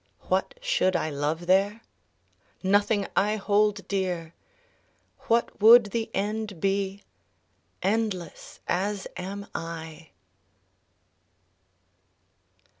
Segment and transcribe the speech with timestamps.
[0.29, 1.81] What should I love there?
[2.63, 4.33] Nothing I hold dear!
[5.27, 7.03] What would the end be?
[7.99, 10.09] Endless as am I